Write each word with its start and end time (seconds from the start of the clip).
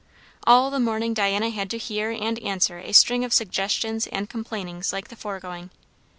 All 0.47 0.71
the 0.71 0.79
morning 0.79 1.13
Diana 1.13 1.51
had 1.51 1.69
to 1.69 1.77
hear 1.77 2.09
and 2.09 2.39
answer 2.39 2.79
a 2.79 2.91
string 2.91 3.23
of 3.23 3.31
suggestions 3.33 4.07
and 4.07 4.27
complainings 4.27 4.91
like 4.91 5.09
the 5.09 5.15
foregoing. 5.15 5.69